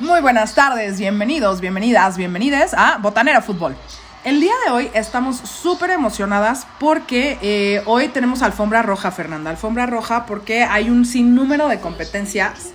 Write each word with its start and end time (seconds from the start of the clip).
Muy 0.00 0.20
buenas 0.20 0.54
tardes, 0.54 1.00
bienvenidos, 1.00 1.60
bienvenidas, 1.60 2.16
bienvenides 2.16 2.72
a 2.72 2.98
Botanera 2.98 3.42
Fútbol. 3.42 3.74
El 4.22 4.40
día 4.40 4.52
de 4.64 4.70
hoy 4.70 4.90
estamos 4.94 5.38
súper 5.38 5.90
emocionadas 5.90 6.68
porque 6.78 7.36
eh, 7.42 7.82
hoy 7.84 8.06
tenemos 8.06 8.42
alfombra 8.42 8.82
roja, 8.82 9.10
Fernanda. 9.10 9.50
Alfombra 9.50 9.86
roja 9.86 10.24
porque 10.24 10.62
hay 10.62 10.88
un 10.88 11.04
sinnúmero 11.04 11.66
de 11.66 11.80
competencias. 11.80 12.70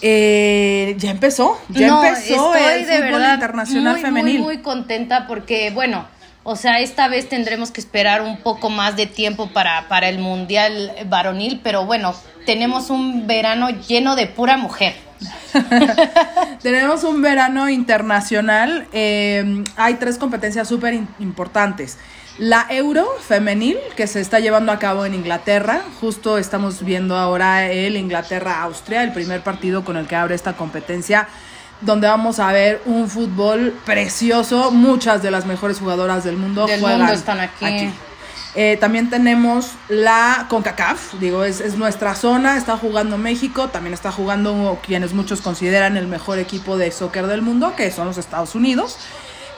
Eh, 0.00 0.94
ya 0.96 1.10
empezó, 1.10 1.60
ya 1.68 1.88
No, 1.88 2.02
empezó 2.02 2.54
estoy 2.54 2.72
el 2.72 2.86
de 2.86 2.96
fútbol 2.96 3.12
verdad 3.12 3.34
internacional 3.34 3.92
muy, 3.92 4.02
femenil. 4.02 4.38
Muy, 4.38 4.54
muy 4.56 4.62
contenta 4.62 5.26
porque, 5.26 5.72
bueno, 5.72 6.06
o 6.42 6.56
sea, 6.56 6.78
esta 6.80 7.06
vez 7.08 7.28
tendremos 7.28 7.70
que 7.70 7.82
esperar 7.82 8.22
un 8.22 8.38
poco 8.38 8.70
más 8.70 8.96
de 8.96 9.06
tiempo 9.06 9.50
para, 9.50 9.88
para 9.88 10.08
el 10.08 10.18
Mundial 10.18 10.90
varonil, 11.06 11.60
pero 11.62 11.84
bueno, 11.84 12.14
tenemos 12.46 12.88
un 12.88 13.26
verano 13.26 13.68
lleno 13.68 14.16
de 14.16 14.26
pura 14.26 14.56
mujer. 14.56 14.94
Tenemos 16.62 17.04
un 17.04 17.22
verano 17.22 17.68
internacional. 17.68 18.86
eh, 18.92 19.64
hay 19.76 19.94
tres 19.94 20.18
competencias 20.18 20.68
súper 20.68 20.94
importantes. 21.18 21.98
La 22.38 22.66
Euro 22.68 23.06
femenil, 23.20 23.78
que 23.94 24.08
se 24.08 24.20
está 24.20 24.40
llevando 24.40 24.72
a 24.72 24.78
cabo 24.80 25.06
en 25.06 25.14
Inglaterra. 25.14 25.82
Justo 26.00 26.36
estamos 26.36 26.84
viendo 26.84 27.16
ahora 27.16 27.70
el 27.70 27.96
Inglaterra-Austria, 27.96 29.04
el 29.04 29.12
primer 29.12 29.42
partido 29.42 29.84
con 29.84 29.96
el 29.96 30.08
que 30.08 30.16
abre 30.16 30.34
esta 30.34 30.54
competencia, 30.54 31.28
donde 31.80 32.08
vamos 32.08 32.40
a 32.40 32.50
ver 32.50 32.82
un 32.86 33.08
fútbol 33.08 33.72
precioso. 33.84 34.72
Muchas 34.72 35.22
de 35.22 35.30
las 35.30 35.46
mejores 35.46 35.78
jugadoras 35.78 36.24
del 36.24 36.36
mundo 36.36 36.66
Del 36.66 36.80
juegan 36.80 37.00
mundo 37.00 37.14
están 37.14 37.38
aquí. 37.38 37.92
Eh, 38.54 38.76
también 38.80 39.10
tenemos 39.10 39.72
la 39.88 40.46
CONCACAF, 40.48 41.14
digo, 41.14 41.44
es, 41.44 41.60
es 41.60 41.76
nuestra 41.76 42.14
zona, 42.14 42.56
está 42.56 42.76
jugando 42.76 43.18
México, 43.18 43.68
también 43.68 43.94
está 43.94 44.12
jugando 44.12 44.78
quienes 44.86 45.12
muchos 45.12 45.40
consideran 45.40 45.96
el 45.96 46.06
mejor 46.06 46.38
equipo 46.38 46.76
de 46.76 46.92
soccer 46.92 47.26
del 47.26 47.42
mundo, 47.42 47.74
que 47.76 47.90
son 47.90 48.06
los 48.06 48.18
Estados 48.18 48.54
Unidos. 48.54 48.96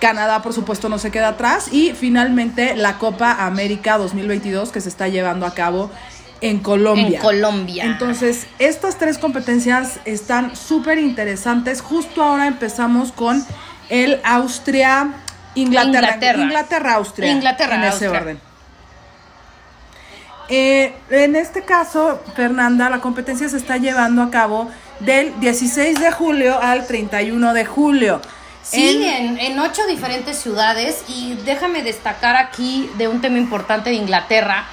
Canadá, 0.00 0.42
por 0.42 0.52
supuesto, 0.52 0.88
no 0.88 0.98
se 0.98 1.10
queda 1.10 1.28
atrás. 1.28 1.72
Y 1.72 1.92
finalmente 1.92 2.76
la 2.76 2.98
Copa 2.98 3.44
América 3.46 3.98
2022, 3.98 4.70
que 4.70 4.80
se 4.80 4.88
está 4.88 5.08
llevando 5.08 5.46
a 5.46 5.54
cabo 5.54 5.90
en 6.40 6.58
Colombia. 6.58 7.18
En 7.18 7.22
Colombia. 7.22 7.84
Entonces, 7.84 8.46
estas 8.58 8.98
tres 8.98 9.18
competencias 9.18 10.00
están 10.04 10.54
súper 10.56 10.98
interesantes. 10.98 11.80
Justo 11.80 12.22
ahora 12.22 12.46
empezamos 12.46 13.12
con 13.12 13.44
el 13.88 14.20
Austria. 14.24 15.12
Inglaterra, 15.54 15.98
Inglaterra. 15.98 16.42
Inglaterra, 16.42 16.94
Austria. 16.94 17.30
Inglaterra, 17.32 17.76
en 17.76 17.84
ese 17.84 18.06
Austria. 18.06 18.20
orden. 18.20 18.45
Eh, 20.48 20.94
en 21.10 21.34
este 21.36 21.62
caso, 21.62 22.20
Fernanda, 22.34 22.88
la 22.88 23.00
competencia 23.00 23.48
se 23.48 23.56
está 23.56 23.76
llevando 23.78 24.22
a 24.22 24.30
cabo 24.30 24.70
del 25.00 25.38
16 25.40 25.98
de 26.00 26.10
julio 26.12 26.60
al 26.60 26.86
31 26.86 27.52
de 27.52 27.64
julio. 27.64 28.20
Sí, 28.62 29.04
En- 29.06 29.38
en, 29.38 29.38
en 29.38 29.58
ocho 29.60 29.82
diferentes 29.86 30.38
ciudades 30.38 31.04
y 31.08 31.34
déjame 31.44 31.82
destacar 31.82 32.36
aquí 32.36 32.88
de 32.96 33.08
un 33.08 33.20
tema 33.20 33.38
importante 33.38 33.90
de 33.90 33.96
Inglaterra, 33.96 34.64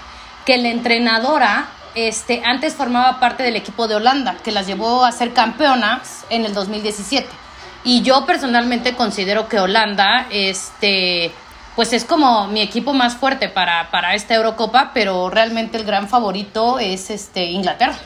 que 0.45 0.57
la 0.57 0.69
entrenadora 0.69 1.67
este, 1.95 2.41
antes 2.43 2.73
formaba 2.73 3.19
parte 3.19 3.43
del 3.43 3.55
equipo 3.55 3.87
de 3.87 3.95
Holanda, 3.95 4.35
que 4.43 4.51
las 4.51 4.65
llevó 4.65 5.05
a 5.05 5.11
ser 5.11 5.31
campeonas 5.33 6.25
en 6.29 6.43
el 6.45 6.53
2017. 6.53 7.27
Y 7.83 8.01
yo 8.01 8.25
personalmente 8.25 8.95
considero 8.95 9.47
que 9.47 9.59
Holanda, 9.59 10.25
este, 10.31 11.31
pues 11.75 11.93
es 11.93 12.05
como 12.05 12.47
mi 12.47 12.61
equipo 12.61 12.93
más 12.93 13.15
fuerte 13.15 13.49
para, 13.49 13.89
para 13.91 14.15
esta 14.15 14.35
Eurocopa, 14.35 14.91
pero 14.93 15.29
realmente 15.29 15.77
el 15.77 15.85
gran 15.85 16.07
favorito 16.07 16.79
es 16.79 17.09
este, 17.09 17.45
Inglaterra 17.45 17.97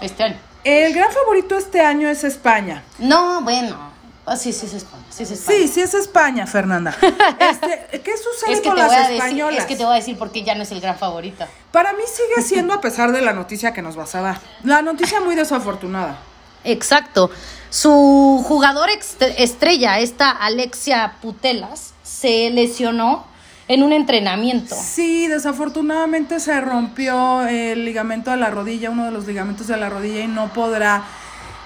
este 0.00 0.24
año. 0.24 0.36
El 0.64 0.94
gran 0.94 1.12
favorito 1.12 1.56
este 1.56 1.80
año 1.80 2.08
es 2.08 2.24
España. 2.24 2.82
No, 2.98 3.42
bueno, 3.42 3.76
ah, 4.24 4.36
sí, 4.36 4.52
sí 4.52 4.66
es 4.66 4.74
España, 4.74 5.04
sí 5.10 5.22
es 5.24 5.30
España. 5.30 5.58
Sí, 5.58 5.68
sí 5.68 5.80
es 5.80 5.94
España, 5.94 6.46
Fernanda. 6.46 6.96
Este, 7.38 8.00
¿Qué 8.00 8.16
sucede 8.16 8.52
Es 8.52 8.60
que, 8.60 8.68
con 8.68 8.78
las 8.78 8.90
decir, 8.90 9.16
españolas? 9.16 9.60
es 9.60 9.66
que 9.66 9.76
te 9.76 9.84
voy 9.84 9.92
a 9.92 9.96
decir 9.96 10.16
por 10.16 10.32
qué 10.32 10.42
ya 10.42 10.54
no 10.54 10.62
es 10.62 10.72
el 10.72 10.80
gran 10.80 10.96
favorito. 10.96 11.44
Para 11.70 11.92
mí 11.92 12.02
sigue 12.06 12.46
siendo, 12.46 12.72
a 12.72 12.80
pesar 12.80 13.12
de 13.12 13.20
la 13.20 13.32
noticia 13.32 13.72
que 13.72 13.82
nos 13.82 13.94
vas 13.96 14.14
a 14.14 14.22
dar, 14.22 14.38
la 14.62 14.82
noticia 14.82 15.20
muy 15.20 15.34
desafortunada. 15.34 16.18
Exacto. 16.64 17.30
Su 17.70 18.42
jugador 18.46 18.88
estrella, 19.36 19.98
esta 19.98 20.30
Alexia 20.30 21.14
Putelas, 21.20 21.92
se 22.02 22.50
lesionó 22.50 23.26
en 23.66 23.82
un 23.82 23.92
entrenamiento. 23.92 24.74
Sí, 24.78 25.26
desafortunadamente 25.26 26.38
se 26.38 26.60
rompió 26.60 27.42
el 27.46 27.84
ligamento 27.84 28.30
de 28.30 28.36
la 28.36 28.50
rodilla, 28.50 28.90
uno 28.90 29.06
de 29.06 29.10
los 29.10 29.26
ligamentos 29.26 29.66
de 29.66 29.76
la 29.76 29.88
rodilla 29.90 30.20
y 30.20 30.26
no 30.28 30.52
podrá 30.52 31.02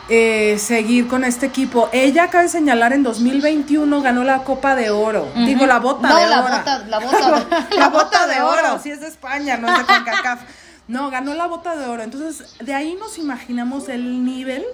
eh, 0.09 0.57
seguir 0.59 1.09
con 1.09 1.25
este 1.25 1.45
equipo. 1.47 1.91
Ella, 1.93 2.29
cabe 2.29 2.49
señalar, 2.49 2.95
en 2.95 3.03
2021 3.03 4.01
ganó 4.01 4.25
la 4.25 4.45
Copa 4.45 4.75
de 4.75 4.91
Oro. 4.91 5.29
Digo, 5.37 5.67
la 5.67 5.79
bota 5.81 6.09
No, 6.09 6.17
de 6.17 6.27
la 6.29 6.41
oro. 6.45 6.57
bota- 6.57 6.79
la 6.89 6.99
bota- 7.01 7.69
la 7.77 7.89
bota 7.89 8.27
de 8.27 8.41
oro. 8.41 8.81
Sí 8.83 8.91
es 8.91 9.01
de 9.01 9.09
España, 9.09 9.59
no 9.59 9.69
es 9.71 9.79
de 9.79 9.85
CONCACAF. 9.85 10.41
No, 10.87 11.11
ganó 11.11 11.35
la 11.35 11.47
bota 11.47 11.77
de 11.77 11.87
oro. 11.87 12.03
Entonces, 12.03 12.55
de 12.61 12.73
ahí 12.75 12.95
nos 12.99 13.19
imaginamos 13.19 13.91
el 13.91 14.25
nivel 14.25 14.65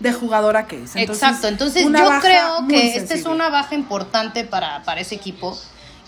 de 0.00 0.12
jugadora 0.12 0.66
que 0.66 0.82
es. 0.82 0.96
Entonces, 0.96 1.22
Exacto. 1.22 1.48
Entonces 1.48 1.84
yo 1.84 2.10
creo 2.20 2.66
que 2.68 2.96
esta 2.96 3.14
es 3.14 3.26
una 3.26 3.50
baja 3.50 3.74
importante 3.74 4.44
para, 4.44 4.82
para 4.82 5.00
ese 5.00 5.14
equipo. 5.14 5.56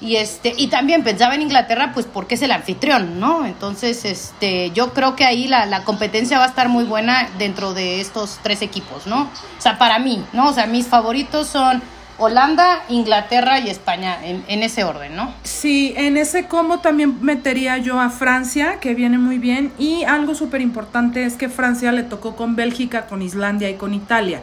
Y 0.00 0.16
este, 0.16 0.52
y 0.56 0.66
también 0.66 1.04
pensaba 1.04 1.36
en 1.36 1.42
Inglaterra, 1.42 1.92
pues 1.94 2.06
porque 2.12 2.34
es 2.34 2.42
el 2.42 2.50
anfitrión, 2.50 3.20
¿no? 3.20 3.46
Entonces, 3.46 4.04
este, 4.04 4.72
yo 4.72 4.92
creo 4.92 5.14
que 5.14 5.24
ahí 5.24 5.46
la, 5.46 5.64
la 5.66 5.84
competencia 5.84 6.38
va 6.38 6.44
a 6.46 6.48
estar 6.48 6.68
muy 6.68 6.82
buena 6.82 7.28
dentro 7.38 7.72
de 7.72 8.00
estos 8.00 8.40
tres 8.42 8.62
equipos, 8.62 9.06
¿no? 9.06 9.22
O 9.22 9.60
sea, 9.60 9.78
para 9.78 10.00
mí, 10.00 10.24
¿no? 10.32 10.48
O 10.48 10.52
sea, 10.52 10.66
mis 10.66 10.88
favoritos 10.88 11.46
son 11.46 11.80
Holanda, 12.22 12.84
Inglaterra 12.88 13.58
y 13.60 13.68
España, 13.68 14.18
en, 14.24 14.44
en 14.48 14.62
ese 14.62 14.84
orden, 14.84 15.16
¿no? 15.16 15.34
Sí, 15.42 15.92
en 15.96 16.16
ese 16.16 16.46
combo 16.46 16.78
también 16.78 17.18
metería 17.20 17.78
yo 17.78 17.98
a 18.00 18.10
Francia, 18.10 18.78
que 18.80 18.94
viene 18.94 19.18
muy 19.18 19.38
bien. 19.38 19.72
Y 19.78 20.04
algo 20.04 20.34
súper 20.34 20.60
importante 20.60 21.24
es 21.24 21.34
que 21.34 21.48
Francia 21.48 21.90
le 21.92 22.02
tocó 22.02 22.36
con 22.36 22.54
Bélgica, 22.56 23.06
con 23.06 23.22
Islandia 23.22 23.68
y 23.70 23.74
con 23.74 23.92
Italia. 23.94 24.42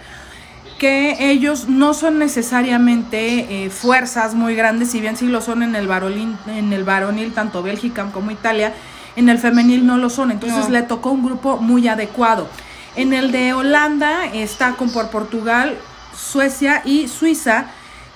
Que 0.77 1.31
ellos 1.31 1.67
no 1.67 1.93
son 1.93 2.19
necesariamente 2.19 3.65
eh, 3.65 3.69
fuerzas 3.69 4.33
muy 4.35 4.55
grandes, 4.55 4.91
si 4.91 5.01
bien 5.01 5.17
sí 5.17 5.25
lo 5.27 5.41
son 5.41 5.63
en 5.63 5.75
el, 5.75 5.87
varonil, 5.87 6.35
en 6.47 6.71
el 6.71 6.83
varonil, 6.83 7.33
tanto 7.33 7.61
Bélgica 7.63 8.09
como 8.13 8.31
Italia, 8.31 8.73
en 9.15 9.27
el 9.29 9.39
femenil 9.39 9.85
no 9.85 9.97
lo 9.97 10.09
son. 10.09 10.31
Entonces 10.31 10.65
No. 10.65 10.69
le 10.69 10.83
tocó 10.83 11.11
un 11.11 11.25
grupo 11.25 11.57
muy 11.57 11.87
adecuado. 11.87 12.47
En 12.95 13.13
el 13.13 13.31
de 13.31 13.53
Holanda 13.53 14.25
está 14.33 14.73
con 14.73 14.89
por 14.91 15.09
Portugal, 15.09 15.77
Suecia 16.15 16.81
y 16.85 17.07
Suiza. 17.07 17.65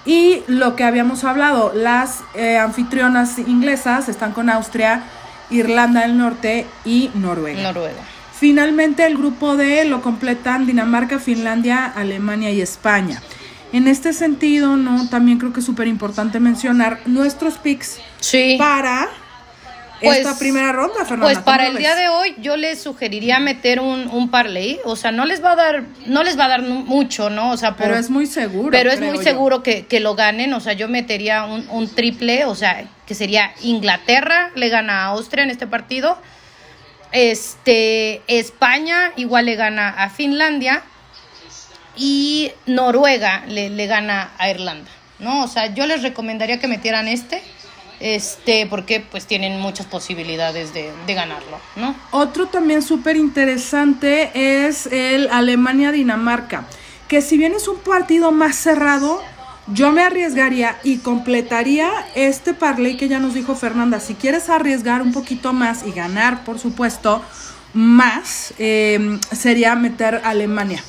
Y 0.06 0.44
lo 0.48 0.76
que 0.76 0.84
habíamos 0.84 1.24
hablado, 1.24 1.72
las 1.74 2.24
eh, 2.34 2.58
anfitrionas 2.58 3.40
inglesas 3.40 4.10
están 4.10 4.34
con 4.34 4.50
Austria, 4.50 5.04
Irlanda 5.50 6.02
del 6.02 6.18
Norte 6.18 6.66
y 6.84 7.10
Noruega. 7.14 7.62
Noruega. 7.64 8.02
Finalmente 8.34 9.06
el 9.06 9.18
grupo 9.18 9.56
D 9.56 9.86
lo 9.86 10.02
completan 10.02 10.66
Dinamarca, 10.66 11.20
Finlandia, 11.20 11.86
Alemania 11.86 12.52
y 12.52 12.60
España. 12.62 13.22
En 13.72 13.88
este 13.88 14.14
sentido, 14.14 14.76
no, 14.76 15.08
también 15.10 15.40
creo 15.40 15.54
que 15.54 15.62
es 15.62 15.66
súper 15.66 15.88
importante 15.88 16.40
mencionar 16.40 17.00
nuestros 17.06 17.58
picks 17.58 18.00
Sí. 18.20 18.56
para 18.60 19.08
Pues- 20.04 20.20
esta 20.20 20.38
primera 20.38 20.72
ronda, 20.72 20.96
Fernanda. 21.06 21.24
Pues 21.26 21.38
¿cómo 21.38 21.46
para 21.46 21.68
el 21.68 21.74
ves? 21.74 21.80
día 21.80 21.96
de 21.96 22.10
hoy 22.10 22.36
yo 22.40 22.58
les 22.58 22.82
sugeriría 22.82 23.40
meter 23.40 23.80
un, 23.80 24.08
un 24.10 24.30
parlay, 24.30 24.80
o 24.86 24.96
sea, 24.96 25.12
no 25.12 25.26
les 25.26 25.44
va 25.44 25.52
a 25.54 25.56
dar, 25.56 25.84
no 26.06 26.24
les 26.24 26.38
va 26.38 26.46
a 26.46 26.50
dar 26.50 26.62
mucho, 26.62 27.30
¿no? 27.30 27.52
O 27.52 27.58
sea, 27.58 27.72
por- 27.76 27.88
Pero 27.88 27.98
es 27.98 28.10
muy 28.10 28.26
seguro. 28.26 28.70
pero 28.72 28.92
es 28.92 29.00
muy 29.00 29.18
yo. 29.18 29.24
seguro 29.24 29.64
que, 29.64 29.86
que 29.86 30.00
lo 30.00 30.16
ganen, 30.16 30.54
o 30.54 30.60
sea, 30.60 30.74
yo 30.74 30.88
metería 30.90 31.46
un, 31.46 31.68
un 31.70 31.88
triple, 31.88 32.46
o 32.46 32.56
sea, 32.56 32.86
que 33.06 33.16
sería 33.16 33.54
Inglaterra 33.62 34.52
le 34.56 34.70
gana 34.70 35.02
a 35.02 35.06
Austria 35.08 35.44
en 35.44 35.50
este 35.52 35.68
partido, 35.68 36.18
este 37.12 38.22
España 38.28 39.12
igual 39.16 39.46
le 39.46 39.56
gana 39.56 39.90
a 39.90 40.10
Finlandia 40.10 40.82
y 41.96 42.52
Noruega 42.66 43.44
le, 43.48 43.70
le 43.70 43.86
gana 43.88 44.32
a 44.38 44.50
Irlanda, 44.50 44.90
¿no? 45.20 45.44
O 45.44 45.48
sea, 45.48 45.68
yo 45.74 45.86
les 45.86 46.02
recomendaría 46.02 46.60
que 46.60 46.68
metieran 46.68 47.08
este, 47.08 47.42
este, 48.04 48.68
porque 48.68 49.00
pues 49.00 49.26
tienen 49.26 49.62
muchas 49.62 49.86
posibilidades 49.86 50.74
de, 50.74 50.92
de 51.08 51.14
ganarlo, 51.14 51.58
¿no? 51.78 51.96
Otro 52.12 52.48
también 52.48 52.82
súper 52.82 53.16
interesante 53.16 54.30
es 54.66 54.88
el 54.88 55.30
Alemania-Dinamarca, 55.30 56.66
que 57.08 57.22
si 57.22 57.38
bien 57.38 57.54
es 57.54 57.70
un 57.70 57.78
partido 57.78 58.34
más 58.34 58.58
cerrado, 58.58 59.22
yo 59.68 59.94
me 59.94 60.02
arriesgaría 60.02 60.78
y 60.84 60.98
completaría 60.98 61.90
este 62.14 62.54
parlay 62.54 62.98
que 62.98 63.08
ya 63.08 63.20
nos 63.20 63.34
dijo 63.36 63.56
Fernanda. 63.56 64.02
Si 64.02 64.16
quieres 64.16 64.50
arriesgar 64.50 65.02
un 65.02 65.14
poquito 65.14 65.54
más 65.54 65.86
y 65.88 65.92
ganar, 65.92 66.44
por 66.44 66.60
supuesto, 66.60 67.24
más, 67.74 68.54
eh, 68.60 69.18
sería 69.32 69.76
meter 69.76 70.20
Alemania. 70.26 70.84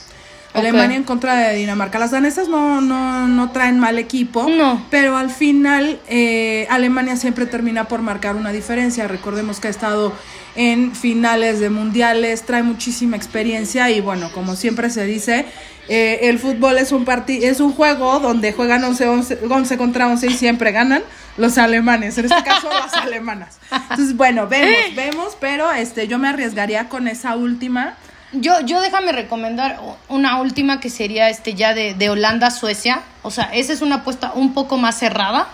Alemania 0.54 0.96
en 0.96 1.04
contra 1.04 1.34
de 1.34 1.54
Dinamarca. 1.56 1.98
Las 1.98 2.12
danesas 2.12 2.48
no, 2.48 2.80
no, 2.80 3.26
no 3.28 3.50
traen 3.50 3.78
mal 3.78 3.98
equipo, 3.98 4.48
No. 4.48 4.84
pero 4.90 5.16
al 5.16 5.30
final 5.30 6.00
eh, 6.08 6.66
Alemania 6.70 7.16
siempre 7.16 7.46
termina 7.46 7.88
por 7.88 8.02
marcar 8.02 8.36
una 8.36 8.52
diferencia. 8.52 9.08
Recordemos 9.08 9.60
que 9.60 9.68
ha 9.68 9.70
estado 9.70 10.12
en 10.56 10.94
finales 10.94 11.58
de 11.60 11.70
mundiales, 11.70 12.42
trae 12.42 12.62
muchísima 12.62 13.16
experiencia 13.16 13.90
y 13.90 14.00
bueno, 14.00 14.30
como 14.32 14.54
siempre 14.54 14.88
se 14.90 15.04
dice, 15.04 15.46
eh, 15.88 16.20
el 16.22 16.38
fútbol 16.38 16.78
es 16.78 16.92
un 16.92 17.04
parti 17.04 17.44
es 17.44 17.60
un 17.60 17.72
juego 17.72 18.20
donde 18.20 18.52
juegan 18.52 18.82
11, 18.84 19.08
11, 19.08 19.38
11 19.50 19.76
contra 19.76 20.06
11 20.08 20.28
y 20.28 20.32
siempre 20.34 20.70
ganan 20.72 21.02
los 21.36 21.58
alemanes, 21.58 22.16
en 22.16 22.26
este 22.26 22.44
caso 22.44 22.68
las 22.70 22.94
alemanas. 22.94 23.58
Entonces, 23.90 24.16
bueno, 24.16 24.46
vemos, 24.46 24.76
vemos, 24.96 25.36
pero 25.40 25.70
este 25.72 26.06
yo 26.06 26.18
me 26.20 26.28
arriesgaría 26.28 26.88
con 26.88 27.08
esa 27.08 27.34
última. 27.34 27.96
Yo, 28.34 28.60
yo 28.60 28.80
déjame 28.80 29.12
recomendar 29.12 29.80
una 30.08 30.40
última 30.40 30.80
que 30.80 30.90
sería 30.90 31.28
este 31.28 31.54
ya 31.54 31.74
de, 31.74 31.94
de 31.94 32.10
Holanda 32.10 32.50
Suecia. 32.50 33.02
O 33.22 33.30
sea, 33.30 33.44
esa 33.52 33.72
es 33.72 33.80
una 33.82 33.96
apuesta 33.96 34.32
un 34.34 34.54
poco 34.54 34.76
más 34.76 34.98
cerrada. 34.98 35.48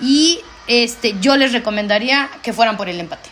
Y 0.00 0.40
este, 0.66 1.14
yo 1.20 1.36
les 1.36 1.52
recomendaría 1.52 2.28
que 2.42 2.52
fueran 2.52 2.76
por 2.76 2.88
el 2.88 3.00
empate. 3.00 3.28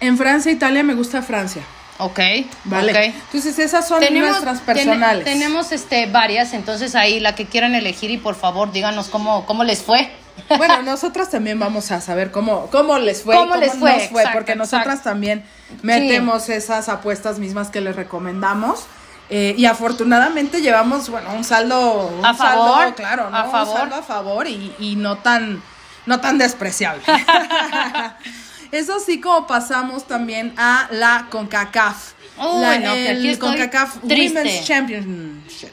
En 0.00 0.16
Francia, 0.16 0.50
Italia 0.50 0.82
me 0.82 0.94
gusta 0.94 1.22
Francia. 1.22 1.62
Ok. 1.98 2.18
Vale. 2.64 3.12
Entonces 3.26 3.58
esas 3.58 3.86
son 3.86 4.00
nuestras 4.00 4.58
ten- 4.58 4.66
personales. 4.66 5.24
tenemos 5.24 5.70
este, 5.70 6.06
varias, 6.06 6.54
entonces 6.54 6.94
ahí 6.94 7.20
la 7.20 7.34
que 7.34 7.44
quieran 7.44 7.74
elegir 7.74 8.10
y 8.10 8.16
por 8.16 8.34
favor 8.34 8.72
díganos 8.72 9.08
cómo, 9.08 9.44
cómo 9.44 9.64
les 9.64 9.82
fue. 9.82 10.10
Bueno, 10.56 10.82
nosotras 10.82 11.30
también 11.30 11.58
vamos 11.58 11.90
a 11.90 12.00
saber 12.00 12.30
cómo, 12.30 12.66
cómo 12.70 12.98
les 12.98 13.22
fue, 13.22 13.34
y 13.36 13.38
¿Cómo 13.38 13.56
les 13.56 13.74
fue? 13.74 13.92
nos 13.92 14.02
fue, 14.08 14.20
Exacto, 14.22 14.30
porque 14.38 14.56
nosotras 14.56 14.86
exacto. 14.86 15.10
también 15.10 15.44
metemos 15.82 16.48
esas 16.48 16.88
apuestas 16.88 17.38
mismas 17.38 17.68
que 17.70 17.80
les 17.80 17.96
recomendamos. 17.96 18.84
Eh, 19.32 19.54
y 19.56 19.64
afortunadamente 19.66 20.60
llevamos, 20.60 21.08
bueno, 21.08 21.32
un 21.34 21.44
saldo, 21.44 22.08
un 22.08 22.24
A 22.26 22.34
favor, 22.34 22.78
saldo, 22.80 22.94
claro, 22.96 23.30
¿no? 23.30 23.36
a 23.36 23.44
Un 23.44 23.50
favor. 23.52 23.78
saldo 23.78 23.94
a 23.96 24.02
favor 24.02 24.48
y, 24.48 24.74
y 24.80 24.96
no 24.96 25.18
tan, 25.18 25.62
no 26.06 26.20
tan 26.20 26.36
despreciable. 26.38 27.02
Eso 28.72 29.00
sí, 29.00 29.20
como 29.20 29.46
pasamos 29.46 30.06
también 30.06 30.52
a 30.56 30.88
la 30.92 31.26
CONCACAF. 31.30 32.12
Uy, 32.38 32.60
la, 32.62 32.78
no, 32.78 32.92
el 32.94 33.38
CONCACAF 33.38 33.98
triste. 34.06 34.38
Women's 34.38 34.64
Championship. 34.64 35.70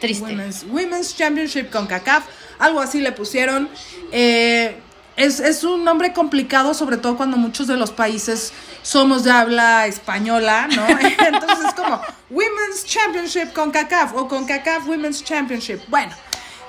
Triste. 0.00 0.24
Women's, 0.24 0.64
Women's 0.64 1.16
Championship 1.16 1.70
con 1.70 1.86
CACAF, 1.86 2.24
algo 2.58 2.80
así 2.80 3.00
le 3.00 3.12
pusieron. 3.12 3.68
Eh, 4.12 4.76
es, 5.16 5.40
es 5.40 5.64
un 5.64 5.84
nombre 5.84 6.12
complicado, 6.12 6.74
sobre 6.74 6.96
todo 6.96 7.16
cuando 7.16 7.36
muchos 7.36 7.66
de 7.66 7.76
los 7.76 7.90
países 7.90 8.52
somos 8.82 9.24
de 9.24 9.32
habla 9.32 9.86
española, 9.86 10.68
¿no? 10.74 10.86
Entonces 10.98 11.58
es 11.66 11.74
como 11.74 12.00
Women's 12.30 12.84
Championship 12.84 13.52
con 13.52 13.70
CACAF 13.72 14.14
o 14.14 14.28
con 14.28 14.46
CACAF 14.46 14.86
Women's 14.86 15.24
Championship. 15.24 15.80
Bueno, 15.88 16.12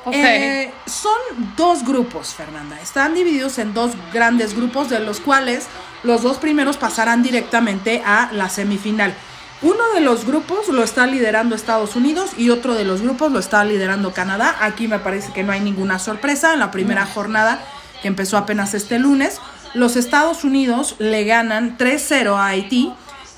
Ok. 0.05 0.15
eh, 0.15 0.71
son 0.87 1.53
dos 1.55 1.85
grupos, 1.85 2.33
Fernanda. 2.33 2.79
Están 2.81 3.13
divididos 3.13 3.59
en 3.59 3.73
dos 3.75 3.91
grandes 4.11 4.55
grupos, 4.55 4.89
de 4.89 4.99
los 4.99 5.19
cuales 5.19 5.67
los 6.03 6.23
dos 6.23 6.37
primeros 6.37 6.77
pasarán 6.77 7.21
directamente 7.21 8.01
a 8.03 8.29
la 8.31 8.49
semifinal. 8.49 9.13
Uno 9.61 9.89
de 9.93 9.99
los 9.99 10.25
grupos 10.25 10.69
lo 10.69 10.83
está 10.83 11.05
liderando 11.05 11.53
Estados 11.53 11.97
Unidos 11.97 12.31
y 12.37 12.49
otro 12.49 12.75
de 12.75 12.85
los 12.85 13.01
grupos 13.01 13.31
lo 13.31 13.39
está 13.39 13.65
liderando 13.65 14.13
Canadá. 14.13 14.55
Aquí 14.61 14.87
me 14.87 14.99
parece 14.99 15.33
que 15.33 15.43
no 15.43 15.51
hay 15.51 15.59
ninguna 15.59 15.99
sorpresa. 15.99 16.53
En 16.53 16.59
la 16.59 16.71
primera 16.71 17.05
jornada, 17.05 17.59
que 18.01 18.07
empezó 18.07 18.37
apenas 18.37 18.73
este 18.73 18.99
lunes, 18.99 19.41
los 19.73 19.97
Estados 19.97 20.45
Unidos 20.45 20.95
le 20.99 21.25
ganan 21.25 21.77
3-0 21.77 22.37
a 22.37 22.47
Haití 22.47 22.93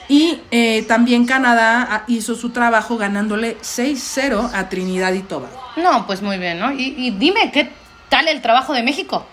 y 0.08 0.42
eh, 0.52 0.84
también 0.88 1.26
Canadá 1.26 1.88
ah, 1.90 2.04
hizo 2.08 2.36
su 2.36 2.52
trabajo 2.52 2.98
ganándole 2.98 3.58
6-0 3.60 4.52
a 4.54 4.70
Trinidad 4.70 5.14
y 5.14 5.22
Tobago. 5.22 5.60
No, 5.78 6.06
pues 6.06 6.22
muy 6.22 6.38
bien, 6.38 6.60
¿no? 6.60 6.72
Y, 6.72 6.94
y 6.98 7.12
dime, 7.12 7.52
¿qué 7.52 7.72
tal 8.10 8.28
el 8.28 8.42
trabajo 8.42 8.74
de 8.74 8.84
México? 8.84 9.26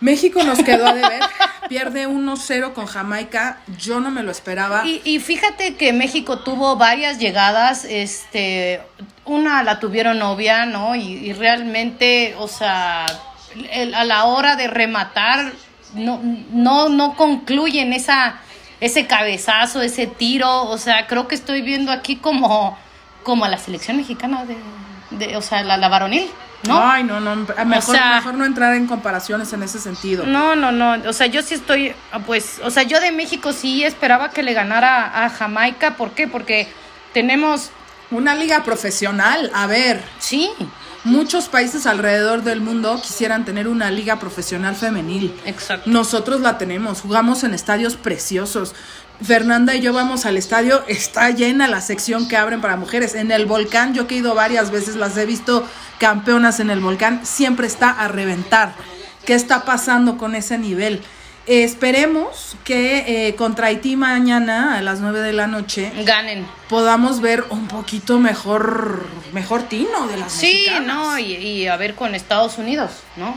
México 0.00 0.42
nos 0.42 0.58
quedó 0.62 0.86
a 0.86 0.92
deber, 0.92 1.20
pierde 1.68 2.08
1-0 2.08 2.72
con 2.72 2.86
Jamaica, 2.86 3.60
yo 3.78 4.00
no 4.00 4.10
me 4.10 4.22
lo 4.22 4.30
esperaba. 4.30 4.86
Y, 4.86 5.00
y 5.04 5.18
fíjate 5.20 5.76
que 5.76 5.92
México 5.92 6.38
tuvo 6.40 6.76
varias 6.76 7.18
llegadas, 7.18 7.84
este, 7.84 8.80
una 9.24 9.62
la 9.62 9.78
tuvieron 9.78 10.22
obvia, 10.22 10.66
¿no? 10.66 10.94
Y, 10.94 11.32
realmente, 11.32 12.34
o 12.38 12.48
sea, 12.48 13.06
a 13.06 14.04
la 14.04 14.24
hora 14.24 14.56
de 14.56 14.68
rematar, 14.68 15.52
no, 15.94 16.20
no, 16.50 16.88
no 16.88 17.14
concluyen 17.16 17.92
esa, 17.92 18.40
ese 18.80 19.06
cabezazo, 19.06 19.82
ese 19.82 20.06
tiro, 20.06 20.64
o 20.64 20.78
sea, 20.78 21.06
creo 21.06 21.26
que 21.28 21.34
estoy 21.34 21.62
viendo 21.62 21.92
aquí 21.92 22.16
como, 22.16 22.78
como 23.22 23.44
a 23.44 23.48
la 23.48 23.58
selección 23.58 23.96
mexicana 23.96 24.44
de, 24.44 24.56
de 25.10 25.36
o 25.36 25.42
sea, 25.42 25.62
la, 25.62 25.76
la 25.76 25.88
varonil, 25.88 26.28
¿no? 26.66 26.80
Ay, 26.90 27.04
no, 27.04 27.20
no, 27.20 27.36
mejor, 27.66 27.94
sea- 27.96 28.16
mejor 28.16 28.34
no 28.34 28.44
entrar 28.44 28.74
en 28.74 28.86
comparaciones 28.86 29.52
en 29.52 29.62
ese 29.62 29.78
sentido. 29.78 30.24
No, 30.26 30.56
no, 30.56 30.72
no. 30.72 30.96
O 31.08 31.12
sea, 31.12 31.26
yo 31.26 31.42
sí 31.42 31.54
estoy, 31.54 31.94
ah, 32.12 32.18
pues, 32.20 32.60
o 32.64 32.70
sea, 32.70 32.82
yo 32.82 32.98
de 33.00 33.12
México 33.12 33.52
sí 33.52 33.84
esperaba 33.84 34.30
que 34.30 34.42
le 34.42 34.52
ganara 34.52 35.24
a 35.24 35.30
Jamaica. 35.30 35.96
¿Por 35.96 36.10
qué? 36.12 36.26
Porque 36.26 36.68
tenemos, 37.12 37.70
Una 38.10 38.34
liga 38.36 38.62
profesional, 38.62 39.50
a 39.54 39.66
ver, 39.66 40.02
sí, 40.20 40.50
muchos 41.06 41.48
países 41.48 41.86
alrededor 41.86 42.42
del 42.42 42.60
mundo 42.60 43.00
quisieran 43.00 43.44
tener 43.44 43.68
una 43.68 43.90
liga 43.90 44.18
profesional 44.18 44.74
femenil. 44.74 45.34
exacto. 45.44 45.88
Nosotros 45.88 46.40
la 46.40 46.58
tenemos, 46.58 47.00
jugamos 47.00 47.44
en 47.44 47.54
estadios 47.54 47.96
preciosos. 47.96 48.74
Fernanda 49.22 49.74
y 49.74 49.80
yo 49.80 49.94
vamos 49.94 50.26
al 50.26 50.36
estadio, 50.36 50.84
está 50.88 51.30
llena 51.30 51.68
la 51.68 51.80
sección 51.80 52.28
que 52.28 52.36
abren 52.36 52.60
para 52.60 52.76
mujeres. 52.76 53.14
En 53.14 53.30
el 53.30 53.46
volcán, 53.46 53.94
yo 53.94 54.06
que 54.06 54.16
he 54.16 54.18
ido 54.18 54.34
varias 54.34 54.70
veces, 54.70 54.96
las 54.96 55.16
he 55.16 55.24
visto 55.24 55.66
campeonas 55.98 56.60
en 56.60 56.68
el 56.68 56.80
volcán, 56.80 57.24
siempre 57.24 57.66
está 57.66 57.90
a 57.90 58.08
reventar. 58.08 58.74
¿Qué 59.24 59.34
está 59.34 59.64
pasando 59.64 60.18
con 60.18 60.34
ese 60.34 60.58
nivel? 60.58 61.02
Esperemos 61.46 62.56
que 62.64 63.28
eh, 63.28 63.34
contra 63.36 63.68
Haití 63.68 63.94
mañana 63.96 64.76
a 64.78 64.82
las 64.82 65.00
9 65.00 65.20
de 65.20 65.32
la 65.32 65.46
noche 65.46 65.92
Ganen. 66.04 66.44
podamos 66.68 67.20
ver 67.20 67.44
un 67.50 67.68
poquito 67.68 68.18
mejor, 68.18 69.06
mejor 69.32 69.62
tino 69.62 70.08
de 70.08 70.16
las 70.16 70.32
Sí, 70.32 70.46
mexicanas. 70.66 70.86
no, 70.86 71.18
y, 71.18 71.34
y 71.34 71.66
a 71.68 71.76
ver 71.76 71.94
con 71.94 72.14
Estados 72.16 72.58
Unidos, 72.58 72.90
¿no? 73.16 73.36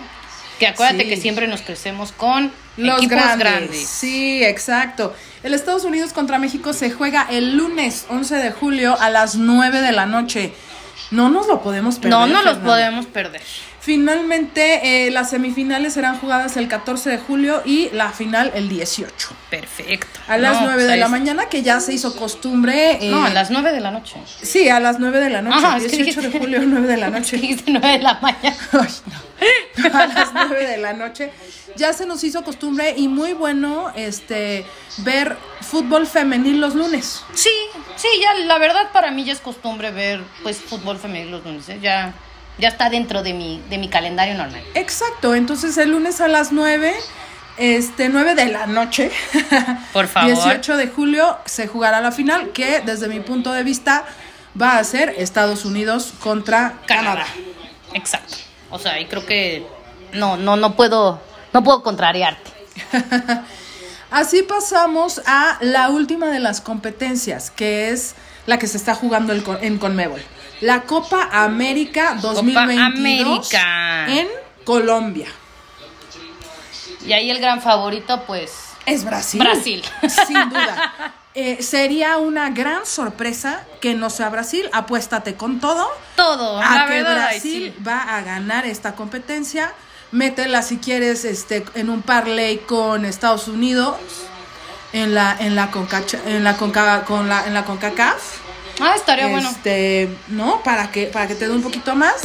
Que 0.57 0.67
acuérdate 0.67 1.03
Sí. 1.03 1.09
que 1.09 1.17
siempre 1.17 1.47
nos 1.47 1.61
crecemos 1.61 2.11
con 2.11 2.51
Los 2.77 2.97
equipos 2.97 3.15
grandes. 3.17 3.39
grandes. 3.39 3.87
Sí, 3.87 4.43
exacto. 4.43 5.15
El 5.43 5.53
Estados 5.53 5.83
Unidos 5.85 6.11
contra 6.11 6.37
México 6.39 6.73
se 6.73 6.91
juega 6.91 7.27
el 7.29 7.55
lunes 7.55 8.05
11 8.09 8.35
de 8.35 8.51
julio 8.51 8.99
a 8.99 9.09
las 9.09 9.35
9 9.35 9.81
de 9.81 9.91
la 9.91 10.05
noche. 10.05 10.51
No 11.11 11.29
nos 11.29 11.47
lo 11.47 11.61
podemos 11.61 11.95
perder. 11.95 12.09
No, 12.11 12.27
no 12.27 12.41
los 12.41 12.57
podemos 12.57 13.05
perder. 13.05 13.41
Finalmente, 13.81 15.05
eh, 15.07 15.11
las 15.11 15.29
semifinales 15.29 15.93
serán 15.93 16.19
jugadas 16.19 16.57
el 16.57 16.67
14 16.67 17.09
de 17.09 17.17
julio 17.17 17.61
y 17.65 17.89
la 17.91 18.11
final 18.11 18.51
el 18.53 18.69
18. 18.69 19.29
Perfecto. 19.49 20.19
A 20.27 20.37
las 20.37 20.53
No, 20.55 20.61
9 20.67 20.75
pues 20.75 20.87
de 20.87 20.97
la 20.97 21.07
mañana, 21.07 21.45
que 21.47 21.63
ya 21.63 21.79
se 21.79 21.93
hizo 21.93 22.15
costumbre. 22.15 22.97
eh, 23.01 23.09
No, 23.09 23.23
a 23.23 23.29
las 23.29 23.49
9 23.51 23.71
de 23.71 23.79
la 23.79 23.91
noche. 23.91 24.15
Sí, 24.41 24.69
a 24.69 24.79
las 24.79 24.99
9 24.99 25.19
de 25.19 25.29
la 25.29 25.41
noche. 25.41 25.57
Ajá, 25.65 25.77
es 25.77 25.87
que 25.87 26.03
18 26.03 26.29
de 26.29 26.39
julio, 26.39 26.61
9 26.65 26.87
de 26.87 26.97
la 26.97 27.09
noche. 27.15 27.37
Dijiste 27.37 27.71
9 27.71 27.87
de 27.87 27.99
la 27.99 28.15
mañana. 28.21 28.55
Ay, 28.73 28.89
no. 29.87 29.97
A 29.97 30.07
las 30.07 30.33
9 30.33 30.67
de 30.67 30.77
la 30.77 30.93
noche. 30.93 31.31
Ya 31.75 31.93
se 31.93 32.05
nos 32.05 32.23
hizo 32.23 32.43
costumbre 32.43 32.93
y 32.97 33.07
muy 33.07 33.33
bueno 33.33 33.91
este 33.95 34.65
ver 34.97 35.37
fútbol 35.61 36.05
femenil 36.05 36.59
los 36.59 36.75
lunes. 36.75 37.23
Sí, 37.33 37.49
sí, 37.95 38.07
ya 38.21 38.33
la 38.45 38.57
verdad 38.57 38.91
para 38.91 39.11
mí 39.11 39.23
ya 39.23 39.31
es 39.33 39.39
costumbre 39.39 39.91
ver 39.91 40.21
pues 40.43 40.57
fútbol 40.57 40.97
femenil 40.97 41.31
los 41.31 41.45
lunes, 41.45 41.69
¿eh? 41.69 41.79
ya 41.81 42.13
ya 42.59 42.69
está 42.69 42.89
dentro 42.89 43.23
de 43.23 43.33
mi 43.33 43.61
de 43.69 43.77
mi 43.77 43.89
calendario 43.89 44.35
normal. 44.35 44.61
Exacto, 44.75 45.33
entonces 45.35 45.77
el 45.77 45.91
lunes 45.91 46.21
a 46.21 46.27
las 46.27 46.51
9 46.51 46.93
este 47.59 48.07
9 48.09 48.35
de 48.35 48.47
la 48.47 48.67
noche. 48.67 49.11
Por 49.93 50.07
favor. 50.07 50.33
18 50.33 50.77
de 50.77 50.87
julio 50.87 51.37
se 51.45 51.67
jugará 51.67 51.99
la 51.99 52.11
final 52.11 52.51
que 52.51 52.81
desde 52.81 53.07
mi 53.07 53.19
punto 53.19 53.51
de 53.51 53.63
vista 53.63 54.05
va 54.59 54.77
a 54.77 54.83
ser 54.83 55.13
Estados 55.17 55.65
Unidos 55.65 56.13
contra 56.21 56.75
Canadá. 56.85 57.25
Canadá. 57.25 57.27
Exacto. 57.93 58.35
O 58.69 58.79
sea, 58.79 58.99
y 58.99 59.05
creo 59.05 59.25
que 59.25 59.65
no 60.13 60.37
no 60.37 60.55
no 60.55 60.75
puedo 60.75 61.21
no 61.53 61.63
puedo 61.63 61.83
contrariarte. 61.83 62.51
Así 64.11 64.41
pasamos 64.41 65.21
a 65.25 65.57
la 65.61 65.89
última 65.89 66.27
de 66.27 66.39
las 66.39 66.61
competencias, 66.61 67.51
que 67.51 67.91
es 67.91 68.15
la 68.47 68.57
que 68.57 68.65
se 68.67 68.77
está 68.77 68.95
jugando 68.95 69.33
en 69.33 69.77
Conmebol. 69.77 70.21
La 70.61 70.81
Copa 70.81 71.29
América 71.31 72.15
2022 72.21 72.79
América. 72.85 74.07
en 74.09 74.27
Colombia. 74.65 75.27
Y 77.05 77.13
ahí 77.13 77.29
el 77.31 77.39
gran 77.39 77.61
favorito 77.61 78.23
pues 78.27 78.51
Es 78.85 79.03
Brasil. 79.05 79.39
Brasil. 79.41 79.83
Sin 80.27 80.49
duda. 80.49 80.93
Eh, 81.35 81.61
sería 81.61 82.17
una 82.17 82.49
gran 82.49 82.87
sorpresa 82.87 83.63
que 83.81 83.93
no 83.93 84.09
sea 84.09 84.29
Brasil. 84.29 84.67
Apuéstate 84.73 85.35
con 85.35 85.59
todo 85.59 85.87
todo, 86.15 86.57
a 86.59 86.75
la 86.75 86.85
que 86.87 86.93
verdad. 86.95 87.13
Brasil 87.29 87.73
sí. 87.77 87.83
va 87.87 88.01
a 88.17 88.21
ganar 88.21 88.65
esta 88.65 88.95
competencia. 88.95 89.71
Métela 90.11 90.63
si 90.63 90.79
quieres 90.79 91.25
este, 91.25 91.63
en 91.75 91.91
un 91.91 92.01
parlay 92.01 92.57
con 92.57 93.05
Estados 93.05 93.47
Unidos 93.47 93.95
en 94.91 95.13
la 95.13 95.37
en 95.39 95.55
la 95.55 95.69
Conca, 95.69 96.01
en 96.25 96.43
la 96.43 96.57
Conca- 96.57 97.05
con 97.05 97.29
la 97.29 97.45
en 97.45 97.53
la 97.53 97.63
CONCACAF 97.63 98.38
Ah, 98.79 98.93
estaría 98.95 99.27
bueno. 99.27 99.49
Este, 99.49 100.09
¿no? 100.27 100.61
Para 100.63 100.91
que, 100.91 101.07
para 101.07 101.27
que 101.27 101.35
te 101.35 101.47
dé 101.47 101.53
un 101.53 101.61
poquito 101.61 101.95
más. 101.95 102.15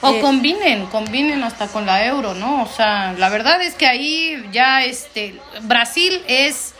O 0.00 0.10
Eh, 0.10 0.20
combinen, 0.20 0.86
combinen 0.86 1.42
hasta 1.42 1.66
con 1.66 1.84
la 1.84 2.06
euro, 2.06 2.34
¿no? 2.34 2.62
O 2.62 2.68
sea, 2.68 3.14
la 3.14 3.28
verdad 3.28 3.60
es 3.62 3.74
que 3.74 3.86
ahí 3.86 4.48
ya 4.52 4.84
este 4.84 5.40
Brasil 5.62 6.22
es 6.28 6.74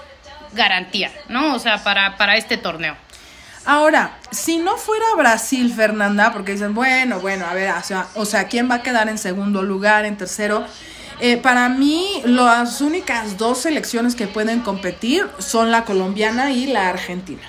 garantía, 0.52 1.12
¿no? 1.28 1.54
O 1.54 1.58
sea, 1.58 1.82
para, 1.82 2.16
para 2.16 2.36
este 2.36 2.56
torneo. 2.56 2.96
Ahora, 3.64 4.18
si 4.30 4.58
no 4.58 4.76
fuera 4.76 5.04
Brasil, 5.16 5.72
Fernanda, 5.74 6.32
porque 6.32 6.52
dicen, 6.52 6.74
bueno, 6.74 7.20
bueno, 7.20 7.44
a 7.44 7.54
ver, 7.54 7.70
o 7.70 7.82
sea, 7.82 8.06
o 8.14 8.24
sea 8.24 8.46
¿quién 8.46 8.70
va 8.70 8.76
a 8.76 8.82
quedar 8.82 9.08
en 9.08 9.18
segundo 9.18 9.62
lugar, 9.62 10.04
en 10.04 10.16
tercero? 10.16 10.64
Eh, 11.20 11.36
para 11.36 11.68
mí, 11.68 12.22
las 12.24 12.80
únicas 12.80 13.36
dos 13.36 13.58
selecciones 13.58 14.14
que 14.14 14.28
pueden 14.28 14.60
competir 14.60 15.28
son 15.38 15.72
la 15.72 15.84
colombiana 15.84 16.52
y 16.52 16.68
la 16.68 16.88
argentina. 16.88 17.42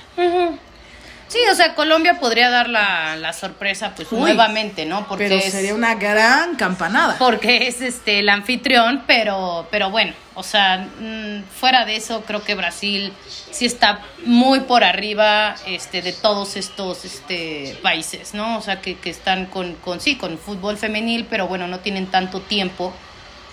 Sí, 1.30 1.38
o 1.52 1.54
sea, 1.56 1.76
Colombia 1.76 2.20
podría 2.20 2.50
dar 2.50 2.68
la, 2.70 3.16
la 3.16 3.34
sorpresa, 3.34 3.94
pues 3.96 4.12
Uy, 4.12 4.20
nuevamente, 4.20 4.86
¿no? 4.86 5.08
Porque 5.08 5.26
Pero 5.26 5.36
es, 5.36 5.52
sería 5.52 5.76
una 5.76 5.94
gran 5.94 6.56
campanada. 6.56 7.18
porque 7.20 7.68
es 7.68 7.82
este 7.82 8.20
el 8.20 8.30
anfitrión, 8.30 9.04
pero, 9.06 9.68
pero 9.70 9.92
bueno, 9.92 10.14
o 10.34 10.42
sea, 10.42 10.88
mm, 11.00 11.44
fuera 11.44 11.86
de 11.86 11.98
eso, 11.98 12.24
creo 12.26 12.44
que 12.44 12.56
Brasil 12.56 13.14
sí 13.52 13.66
está 13.68 14.02
muy 14.26 14.62
por 14.62 14.84
arriba 14.84 15.54
este, 15.68 16.02
de 16.02 16.14
todos 16.14 16.56
estos 16.56 17.06
este, 17.06 17.78
países, 17.84 18.34
¿no? 18.34 18.58
O 18.58 18.62
sea, 18.64 18.82
que, 18.82 18.98
que 18.98 19.12
están 19.12 19.46
con, 19.46 19.76
con, 19.76 20.02
sí, 20.02 20.16
con 20.16 20.40
fútbol 20.40 20.78
femenil, 20.78 21.28
pero 21.30 21.48
bueno, 21.48 21.68
no 21.68 21.80
tienen 21.80 22.08
tanto 22.08 22.42
tiempo 22.42 22.92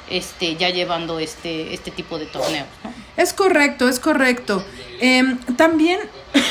este, 0.09 0.57
ya 0.57 0.71
llevando 0.71 1.19
este, 1.19 1.75
este 1.75 1.91
tipo 1.91 2.19
de 2.19 2.25
torneos, 2.25 2.69
¿no? 2.83 3.06
Es 3.17 3.33
correcto, 3.33 3.89
es 3.89 3.99
correcto. 3.99 4.65
Em, 5.01 5.39
también, 5.57 6.01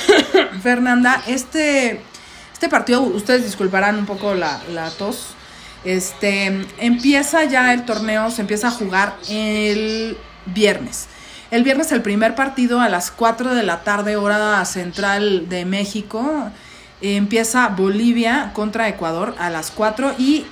Fernanda, 0.63 1.21
este, 1.27 2.01
este 2.53 2.69
partido, 2.69 3.01
ustedes 3.01 3.43
disculparán 3.43 3.97
un 3.99 4.05
poco 4.05 4.33
la, 4.33 4.59
tos. 4.97 5.35
Este 5.83 6.65
empieza 6.79 7.43
ya 7.43 7.71
el 7.73 7.85
torneo, 7.85 8.31
se 8.31 8.41
empieza 8.41 8.69
a 8.69 8.71
jugar 8.71 9.15
el 9.29 10.17
viernes. 10.47 11.07
El 11.51 11.63
viernes 11.63 11.91
el 11.91 12.01
primer 12.01 12.33
partido 12.33 12.81
a 12.81 12.89
las 12.89 13.11
4 13.11 13.53
de 13.53 13.61
la 13.61 13.83
tarde, 13.83 14.15
hora 14.15 14.65
central 14.65 15.47
de 15.47 15.65
México. 15.65 16.49
Empieza 17.01 17.67
Bolivia 17.67 18.51
contra 18.53 18.89
Ecuador 18.89 19.35
a 19.37 19.51
las 19.51 19.69
4 19.69 20.15
y 20.17 20.45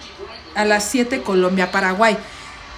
a 0.55 0.65
las 0.65 0.83
7 0.85 1.23
Colombia-Paraguay. 1.23 2.17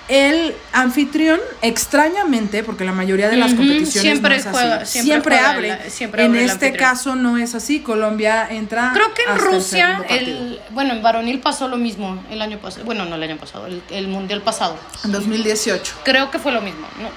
El 0.07 0.55
anfitrión, 0.71 1.39
extrañamente, 1.63 2.63
porque 2.63 2.85
la 2.85 2.91
mayoría 2.91 3.27
de 3.27 3.37
las 3.37 3.53
competiciones 3.55 4.01
siempre 4.01 4.29
no 4.29 4.35
es 4.35 4.45
así, 4.45 4.55
juega- 4.55 4.85
siempre, 4.85 5.01
siempre 5.11 5.35
juega 5.35 5.51
abre. 5.51 5.67
la- 5.69 5.89
siempre 5.89 6.23
en 6.25 6.35
el 6.35 6.41
este 6.49 6.67
anfitrión. 6.67 6.89
caso 6.89 7.15
no 7.15 7.37
es 7.37 7.55
así. 7.55 7.79
Colombia 7.79 8.47
entra. 8.49 8.91
Creo 8.93 9.13
que 9.13 9.23
en 9.23 9.29
hasta 9.29 9.43
Rusia, 9.43 10.03
el, 10.09 10.59
bueno, 10.71 10.93
en 10.93 11.01
varonil 11.01 11.39
pasó 11.39 11.67
lo 11.67 11.77
mismo 11.77 12.23
el 12.29 12.41
año 12.41 12.59
pasado, 12.59 12.85
bueno, 12.85 13.05
no 13.05 13.15
el 13.15 13.23
año 13.23 13.37
pasado, 13.37 13.65
el, 13.65 13.81
el 13.89 14.07
mundial 14.07 14.41
pasado. 14.43 14.77
En 15.03 15.11
2018. 15.11 15.93
Creo 16.03 16.29
que 16.29 16.37
fue 16.39 16.51
lo 16.51 16.61
mismo. 16.61 16.87
No, 17.01 17.09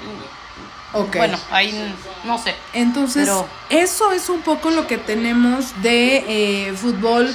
Ok. 0.95 1.17
Bueno, 1.17 1.39
ahí 1.51 1.75
no 2.25 2.39
sé. 2.39 2.55
Entonces, 2.73 3.25
Pero- 3.29 3.47
eso 3.69 4.13
es 4.13 4.31
un 4.31 4.41
poco 4.41 4.71
lo 4.71 4.87
que 4.87 4.97
tenemos 4.97 5.83
de 5.83 6.25
eh, 6.69 6.73
fútbol 6.75 7.31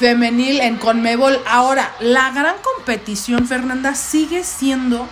femenil 0.00 0.60
en 0.62 0.76
Conmebol. 0.78 1.38
Ahora, 1.46 1.92
la 2.00 2.30
gran 2.30 2.54
competición, 2.62 3.46
Fernanda, 3.46 3.94
sigue 3.94 4.42
siendo 4.44 5.06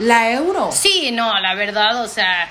la 0.00 0.32
Euro. 0.32 0.70
Sí, 0.72 1.10
no, 1.12 1.38
la 1.38 1.54
verdad, 1.54 2.02
o 2.02 2.08
sea, 2.08 2.48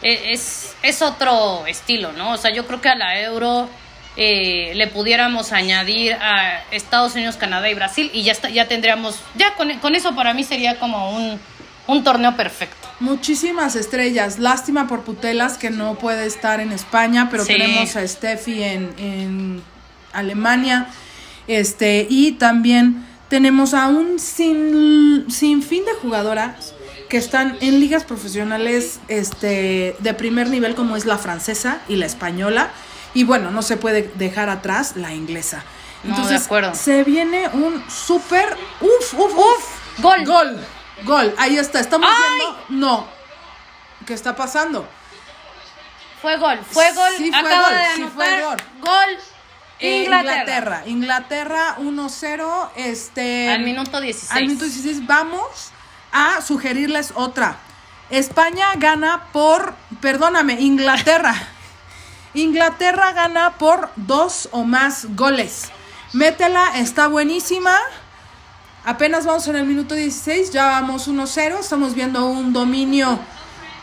e- 0.00 0.32
es, 0.32 0.74
es 0.82 1.02
otro 1.02 1.66
estilo, 1.66 2.12
¿no? 2.14 2.32
O 2.32 2.36
sea, 2.38 2.50
yo 2.50 2.66
creo 2.66 2.80
que 2.80 2.88
a 2.88 2.94
la 2.94 3.20
euro 3.20 3.68
eh, 4.16 4.72
le 4.74 4.86
pudiéramos 4.86 5.52
añadir 5.52 6.14
a 6.14 6.62
Estados 6.70 7.14
Unidos, 7.14 7.36
Canadá 7.36 7.68
y 7.68 7.74
Brasil 7.74 8.10
y 8.14 8.22
ya, 8.22 8.32
está, 8.32 8.48
ya 8.48 8.66
tendríamos, 8.66 9.16
ya 9.36 9.54
con, 9.54 9.70
con 9.80 9.94
eso 9.94 10.14
para 10.16 10.32
mí 10.32 10.44
sería 10.44 10.78
como 10.78 11.10
un, 11.14 11.38
un 11.88 12.04
torneo 12.04 12.34
perfecto. 12.36 12.88
Muchísimas 13.00 13.76
estrellas. 13.76 14.38
Lástima 14.38 14.88
por 14.88 15.02
Putelas 15.02 15.58
que 15.58 15.68
no 15.68 15.96
puede 15.96 16.24
estar 16.26 16.58
en 16.60 16.72
España, 16.72 17.28
pero 17.30 17.44
Sí. 17.44 17.52
tenemos 17.52 17.94
a 17.96 18.08
Steffi 18.08 18.62
en, 18.64 18.94
en 18.98 19.62
Alemania. 20.14 20.86
Este, 21.48 22.06
y 22.08 22.32
también 22.32 23.06
tenemos 23.28 23.74
a 23.74 23.88
un 23.88 24.18
sin, 24.18 25.26
sinfín 25.30 25.84
de 25.84 25.92
jugadoras 25.94 26.74
que 27.08 27.16
están 27.16 27.56
en 27.60 27.80
ligas 27.80 28.04
profesionales 28.04 29.00
este, 29.08 29.96
de 29.98 30.14
primer 30.14 30.48
nivel 30.48 30.74
como 30.74 30.94
es 30.96 31.06
la 31.06 31.18
francesa 31.18 31.80
y 31.88 31.96
la 31.96 32.06
española. 32.06 32.70
Y 33.14 33.24
bueno, 33.24 33.50
no 33.50 33.62
se 33.62 33.78
puede 33.78 34.10
dejar 34.16 34.50
atrás 34.50 34.96
la 34.96 35.14
inglesa. 35.14 35.64
Entonces, 36.04 36.48
se 36.74 37.02
viene 37.02 37.48
un 37.54 37.82
súper... 37.90 38.56
Uf, 38.80 39.14
uf, 39.14 39.34
uf. 39.36 40.00
Gol. 40.00 40.24
Gol. 40.24 40.60
Gol. 41.04 41.34
Ahí 41.38 41.56
está. 41.56 41.80
Estamos 41.80 42.08
¡Ay! 42.08 42.38
viendo... 42.38 42.86
No. 42.86 43.06
¿Qué 44.06 44.14
está 44.14 44.36
pasando? 44.36 44.86
Fue 46.20 46.36
gol, 46.36 46.58
fue 46.68 46.92
gol, 46.94 47.12
Sí 47.16 47.30
fue 47.30 47.42
gol, 47.42 47.74
de 47.74 47.86
sí 47.94 48.02
anotar 48.02 48.10
fue 48.12 48.42
gol. 48.42 48.56
gol 48.80 49.18
Inglaterra. 49.80 50.82
Inglaterra. 50.86 51.76
Inglaterra 51.76 51.76
1-0. 51.78 52.70
Este, 52.76 53.50
Al 53.50 53.62
minuto 53.62 54.00
16. 54.00 54.32
Al 54.32 54.46
minuto 54.46 54.64
16 54.64 55.06
vamos 55.06 55.70
a 56.12 56.40
sugerirles 56.40 57.12
otra. 57.14 57.56
España 58.10 58.66
gana 58.76 59.24
por, 59.32 59.74
perdóname, 60.00 60.60
Inglaterra. 60.60 61.34
Inglaterra 62.34 63.12
gana 63.12 63.58
por 63.58 63.90
dos 63.96 64.48
o 64.52 64.64
más 64.64 65.14
goles. 65.14 65.70
Métela, 66.12 66.78
está 66.78 67.08
buenísima. 67.08 67.76
Apenas 68.84 69.26
vamos 69.26 69.46
en 69.48 69.56
el 69.56 69.66
minuto 69.66 69.94
16, 69.94 70.50
ya 70.50 70.66
vamos 70.66 71.08
1-0. 71.08 71.60
Estamos 71.60 71.94
viendo 71.94 72.24
un 72.26 72.52
dominio, 72.54 73.18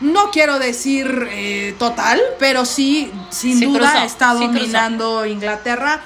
no 0.00 0.30
quiero 0.30 0.58
decir 0.58 1.28
eh, 1.30 1.74
total, 1.78 2.20
pero 2.38 2.64
sí, 2.64 3.10
sin 3.30 3.58
Sí 3.58 3.64
duda, 3.64 3.90
cruzó, 3.92 4.04
está 4.04 4.34
sí 4.34 4.40
dominando 4.46 5.24
Inglaterra. 5.26 6.00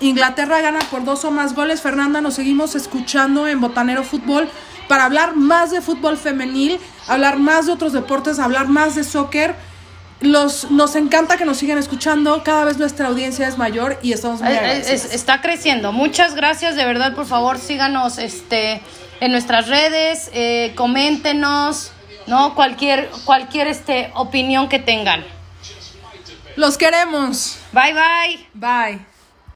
Inglaterra 0.00 0.60
gana 0.60 0.80
por 0.90 1.04
dos 1.04 1.24
o 1.24 1.30
más 1.30 1.54
goles. 1.54 1.80
Fernanda, 1.80 2.20
nos 2.20 2.34
seguimos 2.34 2.74
escuchando 2.74 3.46
en 3.46 3.60
Botanero 3.60 4.02
Fútbol 4.04 4.48
para 4.88 5.04
hablar 5.04 5.36
más 5.36 5.70
de 5.70 5.80
fútbol 5.80 6.16
femenil, 6.18 6.78
hablar 7.06 7.38
más 7.38 7.66
de 7.66 7.72
otros 7.72 7.92
deportes, 7.92 8.38
hablar 8.38 8.68
más 8.68 8.94
de 8.96 9.04
soccer. 9.04 9.54
Los, 10.20 10.70
nos 10.70 10.94
encanta 10.94 11.36
que 11.36 11.44
nos 11.44 11.56
sigan 11.56 11.78
escuchando. 11.78 12.42
Cada 12.44 12.64
vez 12.64 12.78
nuestra 12.78 13.08
audiencia 13.08 13.48
es 13.48 13.58
mayor 13.58 13.98
y 14.02 14.12
estamos 14.12 14.40
muy 14.40 14.52
Es- 14.52 14.58
agradecidos. 14.58 15.04
es- 15.06 15.14
está 15.14 15.40
creciendo. 15.40 15.92
Muchas 15.92 16.34
gracias, 16.34 16.76
de 16.76 16.84
verdad, 16.84 17.14
por 17.14 17.26
favor, 17.26 17.58
síganos 17.58 18.18
este, 18.18 18.82
en 19.20 19.32
nuestras 19.32 19.68
redes, 19.68 20.30
eh, 20.32 20.72
coméntenos, 20.76 21.90
¿no? 22.26 22.54
Cualquier, 22.54 23.10
cualquier 23.24 23.66
este, 23.66 24.10
opinión 24.14 24.68
que 24.68 24.78
tengan. 24.78 25.24
Los 26.56 26.76
queremos. 26.76 27.58
Bye, 27.72 27.94
bye. 27.94 28.46
Bye. 28.54 29.11